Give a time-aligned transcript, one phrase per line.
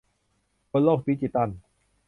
[0.71, 1.49] บนโลกดิจิทัล